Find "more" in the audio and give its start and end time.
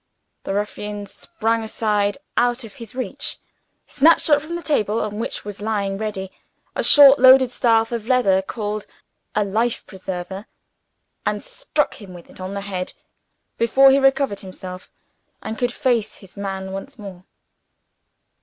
16.97-17.23